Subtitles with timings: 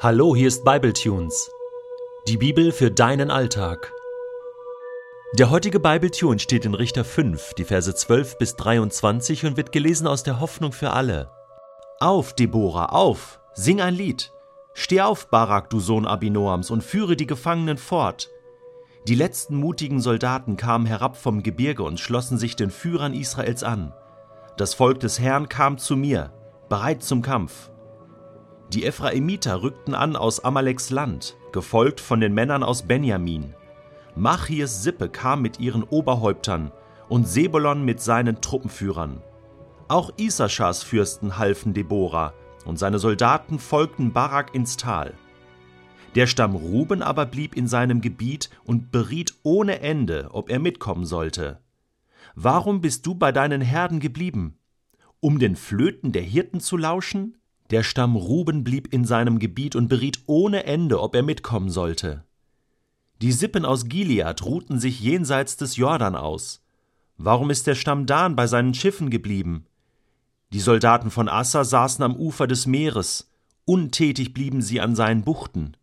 [0.00, 1.50] Hallo, hier ist Bibletunes.
[2.28, 3.92] Die Bibel für deinen Alltag.
[5.36, 10.06] Der heutige Bibletune steht in Richter 5, die Verse 12 bis 23 und wird gelesen
[10.06, 11.32] aus der Hoffnung für alle.
[11.98, 14.32] Auf, Deborah, auf, sing ein Lied.
[14.72, 18.30] Steh auf, Barak, du Sohn Abinoams, und führe die Gefangenen fort.
[19.08, 23.92] Die letzten mutigen Soldaten kamen herab vom Gebirge und schlossen sich den Führern Israels an.
[24.58, 26.32] Das Volk des Herrn kam zu mir,
[26.68, 27.72] bereit zum Kampf.
[28.72, 33.54] Die Ephraimiter rückten an aus Amaleks Land, gefolgt von den Männern aus Benjamin.
[34.14, 36.70] Machirs Sippe kam mit ihren Oberhäuptern
[37.08, 39.22] und Sebolon mit seinen Truppenführern.
[39.88, 42.34] Auch Issachars Fürsten halfen Deborah,
[42.66, 45.14] und seine Soldaten folgten Barak ins Tal.
[46.14, 51.06] Der Stamm Ruben aber blieb in seinem Gebiet und beriet ohne Ende, ob er mitkommen
[51.06, 51.60] sollte.
[52.34, 54.58] Warum bist du bei deinen Herden geblieben?
[55.20, 57.37] Um den Flöten der Hirten zu lauschen?
[57.70, 62.24] Der Stamm Ruben blieb in seinem Gebiet und beriet ohne Ende, ob er mitkommen sollte.
[63.20, 66.64] Die Sippen aus Gilead ruhten sich jenseits des Jordan aus.
[67.16, 69.66] Warum ist der Stamm Dan bei seinen Schiffen geblieben?
[70.52, 73.30] Die Soldaten von Assa saßen am Ufer des Meeres,
[73.64, 75.76] untätig blieben sie an seinen Buchten.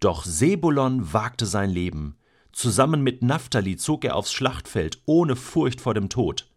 [0.00, 2.16] Doch Sebulon wagte sein Leben.
[2.52, 6.50] Zusammen mit Naphtali zog er aufs Schlachtfeld, ohne Furcht vor dem Tod.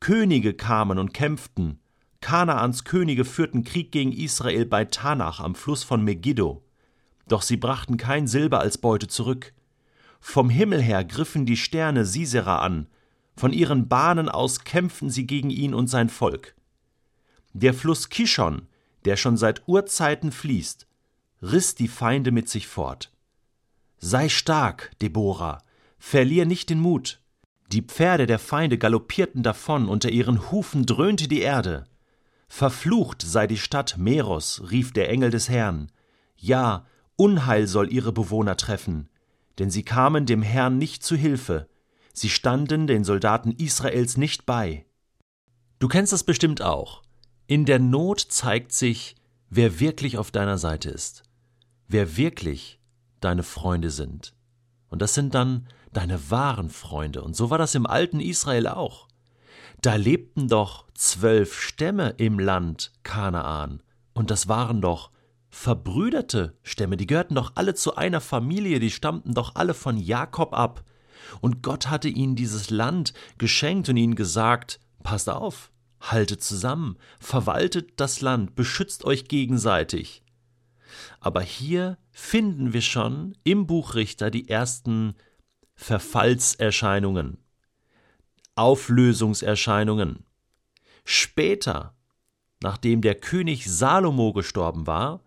[0.00, 1.78] Könige kamen und kämpften,
[2.20, 6.62] Kanaans Könige führten Krieg gegen Israel bei Tanach am Fluss von Megiddo.
[7.28, 9.52] Doch sie brachten kein Silber als Beute zurück.
[10.20, 12.86] Vom Himmel her griffen die Sterne Sisera an,
[13.36, 16.54] von ihren Bahnen aus kämpften sie gegen ihn und sein Volk.
[17.52, 18.68] Der Fluss Kishon,
[19.06, 20.86] der schon seit Urzeiten fließt,
[21.42, 23.10] riss die Feinde mit sich fort.
[23.98, 25.62] Sei stark, Deborah,
[25.98, 27.20] verlier nicht den Mut.
[27.72, 31.86] Die Pferde der Feinde galoppierten davon, unter ihren Hufen dröhnte die Erde.
[32.52, 35.90] Verflucht sei die Stadt Meros, rief der Engel des Herrn.
[36.36, 36.84] Ja,
[37.14, 39.08] Unheil soll ihre Bewohner treffen,
[39.60, 41.68] denn sie kamen dem Herrn nicht zu Hilfe,
[42.12, 44.84] sie standen den Soldaten Israels nicht bei.
[45.78, 47.02] Du kennst das bestimmt auch.
[47.46, 49.14] In der Not zeigt sich,
[49.48, 51.22] wer wirklich auf deiner Seite ist,
[51.86, 52.80] wer wirklich
[53.20, 54.34] deine Freunde sind.
[54.88, 57.22] Und das sind dann deine wahren Freunde.
[57.22, 59.06] Und so war das im alten Israel auch.
[59.82, 63.82] Da lebten doch zwölf Stämme im Land Kanaan,
[64.12, 65.10] und das waren doch
[65.48, 70.52] verbrüderte Stämme, die gehörten doch alle zu einer Familie, die stammten doch alle von Jakob
[70.52, 70.84] ab.
[71.40, 75.70] Und Gott hatte ihnen dieses Land geschenkt und ihnen gesagt, passt auf,
[76.00, 80.22] haltet zusammen, verwaltet das Land, beschützt euch gegenseitig.
[81.20, 85.14] Aber hier finden wir schon im Buch Richter die ersten
[85.74, 87.38] Verfallserscheinungen.
[88.54, 90.24] Auflösungserscheinungen.
[91.04, 91.94] Später,
[92.62, 95.22] nachdem der König Salomo gestorben war,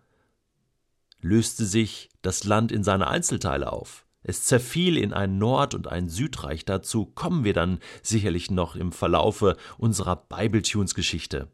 [1.20, 4.06] löste sich das Land in seine Einzelteile auf.
[4.22, 6.64] Es zerfiel in ein Nord- und ein Südreich.
[6.64, 11.48] Dazu kommen wir dann sicherlich noch im Verlaufe unserer Bibletunes-Geschichte.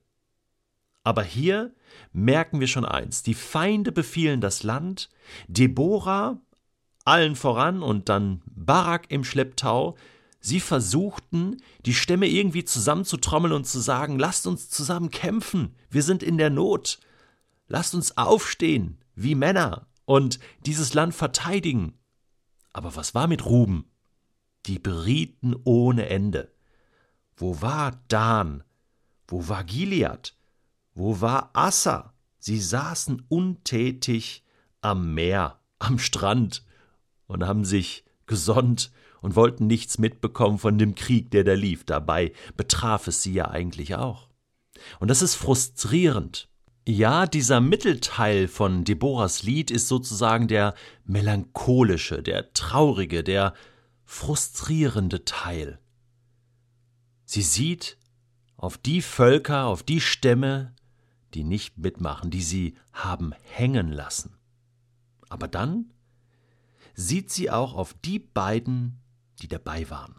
[1.02, 1.75] Aber hier
[2.12, 5.10] merken wir schon eins: Die Feinde befielen das Land,
[5.48, 6.41] Deborah
[7.04, 9.97] allen voran und dann Barak im Schlepptau
[10.41, 16.23] Sie versuchten, die Stämme irgendwie zusammenzutrommeln und zu sagen, lasst uns zusammen kämpfen, wir sind
[16.23, 16.99] in der Not,
[17.69, 21.95] lasst uns aufstehen, wie Männer, und dieses Land verteidigen.
[22.73, 23.84] Aber was war mit Ruben?
[24.67, 26.53] Die berieten ohne Ende.
[27.37, 28.65] Wo war Dan?
[29.29, 30.34] Wo war Gilead?
[30.95, 32.15] Wo war Assa?
[32.39, 34.43] Sie saßen untätig
[34.81, 36.65] am Meer, am Strand
[37.27, 41.84] und haben sich gesonnt und wollten nichts mitbekommen von dem Krieg, der da lief.
[41.84, 44.28] Dabei betraf es sie ja eigentlich auch.
[44.98, 46.48] Und das ist frustrierend.
[46.88, 53.54] Ja, dieser Mittelteil von Deborahs Lied ist sozusagen der melancholische, der traurige, der
[54.04, 55.78] frustrierende Teil.
[57.25, 57.98] Sie sieht
[58.56, 60.75] auf die Völker, auf die Stämme,
[61.34, 64.34] die nicht mitmachen, die sie haben hängen lassen.
[65.28, 65.93] Aber dann
[66.94, 68.99] sieht sie auch auf die beiden
[69.40, 70.14] die dabei waren,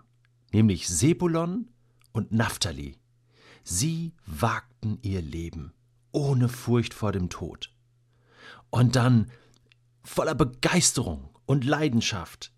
[0.52, 1.70] nämlich Sebulon
[2.12, 2.98] und Naphtali.
[3.64, 5.74] Sie wagten ihr Leben
[6.12, 7.72] ohne Furcht vor dem Tod.
[8.70, 9.32] Und dann,
[10.04, 12.52] voller Begeisterung und Leidenschaft,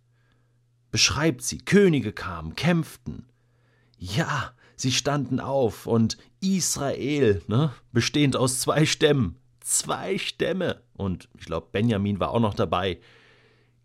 [0.91, 3.27] beschreibt sie, Könige kamen, kämpften.
[3.97, 11.45] Ja, sie standen auf und Israel, ne, bestehend aus zwei Stämmen, zwei Stämme, und ich
[11.45, 12.99] glaube, Benjamin war auch noch dabei,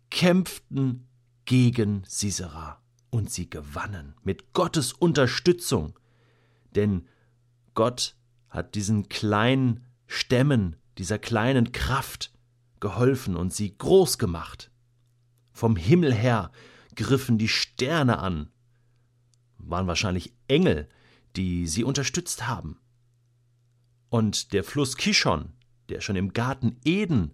[0.09, 1.07] kämpften
[1.49, 2.79] gegen Sisera.
[3.09, 5.97] Und sie gewannen mit Gottes Unterstützung.
[6.75, 7.07] Denn
[7.73, 8.15] Gott
[8.49, 12.31] hat diesen kleinen Stämmen, dieser kleinen Kraft
[12.79, 14.69] geholfen und sie groß gemacht.
[15.51, 16.51] Vom Himmel her
[16.95, 18.51] griffen die Sterne an,
[19.57, 20.87] waren wahrscheinlich Engel,
[21.35, 22.77] die sie unterstützt haben.
[24.09, 25.53] Und der Fluss Kishon,
[25.89, 27.31] der schon im Garten Eden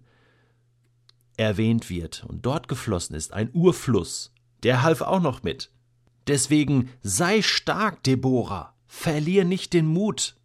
[1.36, 5.70] erwähnt wird und dort geflossen ist, ein Urfluss, der half auch noch mit.
[6.26, 10.36] Deswegen sei stark, Deborah, verlier nicht den Mut.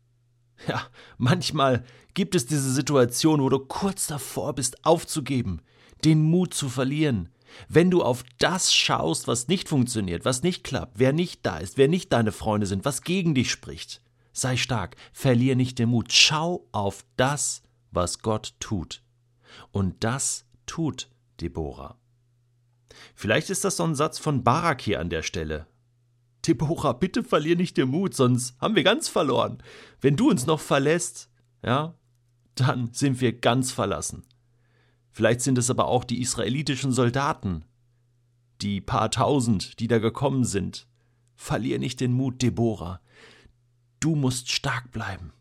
[0.67, 0.85] Ja,
[1.17, 1.83] manchmal
[2.13, 5.61] gibt es diese Situation, wo du kurz davor bist, aufzugeben,
[6.03, 7.29] den Mut zu verlieren.
[7.67, 11.77] Wenn du auf das schaust, was nicht funktioniert, was nicht klappt, wer nicht da ist,
[11.77, 14.01] wer nicht deine Freunde sind, was gegen dich spricht,
[14.33, 19.03] sei stark, verlier nicht den Mut, schau auf das, was Gott tut.
[19.71, 21.09] Und das tut
[21.41, 21.97] Deborah.
[23.13, 25.67] Vielleicht ist das so ein Satz von Barak hier an der Stelle.
[26.47, 29.61] Deborah, bitte verlier nicht den Mut, sonst haben wir ganz verloren.
[29.99, 31.29] Wenn du uns noch verlässt,
[31.61, 31.93] ja,
[32.55, 34.23] dann sind wir ganz verlassen.
[35.11, 37.65] Vielleicht sind es aber auch die israelitischen Soldaten,
[38.61, 40.87] die paar tausend, die da gekommen sind.
[41.35, 43.01] Verlier nicht den Mut, Deborah.
[43.99, 45.33] Du musst stark bleiben.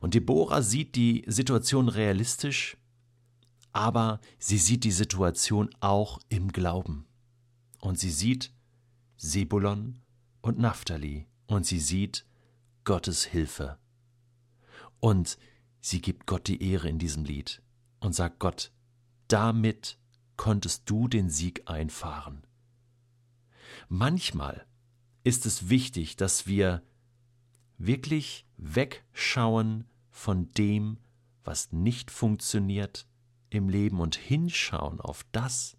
[0.00, 2.78] Und Deborah sieht die Situation realistisch,
[3.76, 7.06] aber sie sieht die Situation auch im Glauben.
[7.78, 8.50] Und sie sieht
[9.18, 10.00] Sebulon
[10.40, 12.24] und Naphtali und sie sieht
[12.84, 13.78] Gottes Hilfe.
[14.98, 15.36] Und
[15.82, 17.60] sie gibt Gott die Ehre in diesem Lied
[18.00, 18.72] und sagt Gott,
[19.28, 19.98] damit
[20.38, 22.46] konntest du den Sieg einfahren.
[23.90, 24.66] Manchmal
[25.22, 26.82] ist es wichtig, dass wir
[27.76, 30.96] wirklich wegschauen von dem,
[31.44, 33.06] was nicht funktioniert
[33.50, 35.76] im Leben und hinschauen auf das,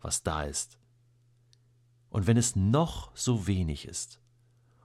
[0.00, 0.78] was da ist.
[2.08, 4.20] Und wenn es noch so wenig ist,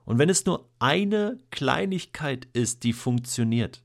[0.03, 3.83] und wenn es nur eine Kleinigkeit ist, die funktioniert,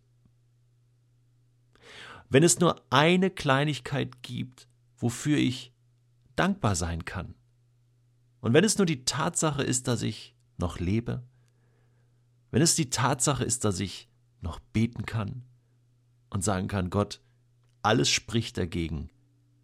[2.29, 5.73] wenn es nur eine Kleinigkeit gibt, wofür ich
[6.35, 7.35] dankbar sein kann,
[8.41, 11.23] und wenn es nur die Tatsache ist, dass ich noch lebe,
[12.51, 14.09] wenn es die Tatsache ist, dass ich
[14.41, 15.43] noch beten kann
[16.31, 17.21] und sagen kann, Gott,
[17.87, 19.11] alles spricht dagegen,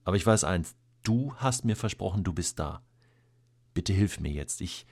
[0.04, 2.80] aber ich weiß eins, du hast mir versprochen, du bist da.
[3.74, 4.86] Bitte hilf mir jetzt, ich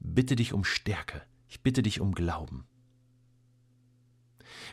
[0.00, 2.66] bitte dich um Stärke, ich bitte dich um Glauben.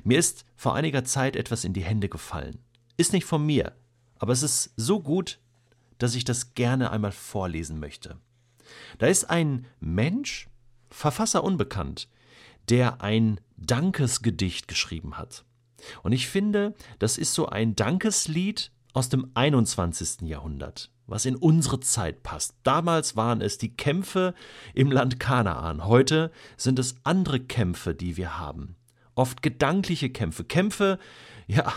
[0.04, 2.60] Mir ist vor einiger Zeit etwas in die Hände gefallen.
[2.98, 3.78] Ist nicht von mir,
[4.16, 5.40] aber es ist so gut,
[5.98, 8.20] dass ich das gerne einmal vorlesen möchte.
[8.98, 10.50] Da ist ein Mensch,
[10.90, 12.10] Verfasser unbekannt,
[12.68, 15.46] der ein Dankesgedicht geschrieben hat.
[16.04, 20.22] Und ich finde, das ist so ein Dankeslied aus dem 21.
[20.22, 22.56] Jahrhundert, was in unsere Zeit passt.
[22.64, 24.34] Damals waren es die Kämpfe
[24.74, 28.76] im Land Kanaan, heute sind es andere Kämpfe, die wir haben.
[29.16, 31.00] Oft gedankliche Kämpfe, Kämpfe,
[31.48, 31.72] ja,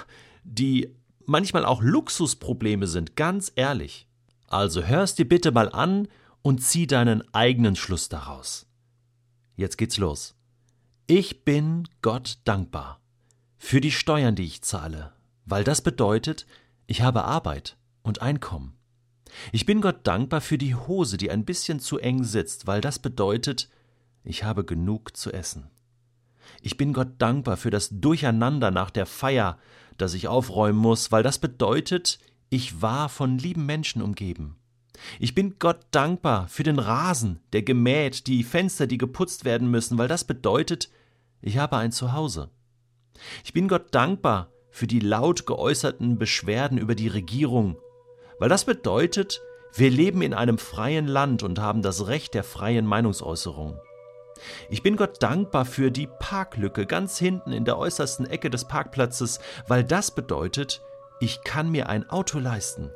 [0.44, 0.94] die
[1.26, 4.08] manchmal auch Luxusprobleme sind, ganz ehrlich.
[4.46, 6.08] Also hörst dir bitte mal an
[6.42, 8.66] und zieh deinen eigenen Schluss daraus.
[9.56, 10.34] Jetzt geht's los.
[11.06, 13.03] Ich bin Gott dankbar
[13.58, 15.12] für die Steuern, die ich zahle,
[15.46, 16.46] weil das bedeutet,
[16.86, 18.76] ich habe Arbeit und Einkommen.
[19.52, 22.98] Ich bin Gott dankbar für die Hose, die ein bisschen zu eng sitzt, weil das
[22.98, 23.68] bedeutet,
[24.22, 25.70] ich habe genug zu essen.
[26.60, 29.58] Ich bin Gott dankbar für das Durcheinander nach der Feier,
[29.98, 32.18] das ich aufräumen muss, weil das bedeutet,
[32.50, 34.56] ich war von lieben Menschen umgeben.
[35.18, 39.98] Ich bin Gott dankbar für den Rasen, der gemäht, die Fenster, die geputzt werden müssen,
[39.98, 40.90] weil das bedeutet,
[41.40, 42.50] ich habe ein Zuhause.
[43.44, 47.76] Ich bin Gott dankbar für die laut geäußerten Beschwerden über die Regierung,
[48.38, 49.40] weil das bedeutet,
[49.74, 53.78] wir leben in einem freien Land und haben das Recht der freien Meinungsäußerung.
[54.68, 59.40] Ich bin Gott dankbar für die Parklücke ganz hinten in der äußersten Ecke des Parkplatzes,
[59.68, 60.82] weil das bedeutet,
[61.20, 62.90] ich kann mir ein Auto leisten.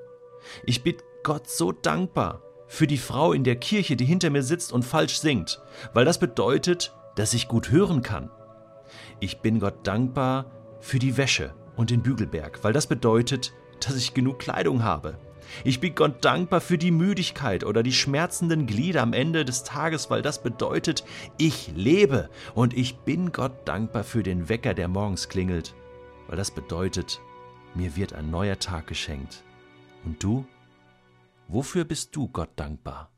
[0.64, 4.72] Ich bin Gott so dankbar für die Frau in der Kirche, die hinter mir sitzt
[4.72, 5.60] und falsch singt,
[5.94, 8.30] weil das bedeutet, dass ich gut hören kann.
[9.20, 10.46] Ich bin Gott dankbar
[10.80, 15.18] für die Wäsche und den Bügelberg, weil das bedeutet, dass ich genug Kleidung habe.
[15.64, 20.10] Ich bin Gott dankbar für die Müdigkeit oder die schmerzenden Glieder am Ende des Tages,
[20.10, 21.04] weil das bedeutet,
[21.38, 22.28] ich lebe.
[22.54, 25.74] Und ich bin Gott dankbar für den Wecker, der morgens klingelt,
[26.26, 27.20] weil das bedeutet,
[27.74, 29.42] mir wird ein neuer Tag geschenkt.
[30.04, 30.46] Und du?
[31.48, 33.10] Wofür bist du Gott dankbar?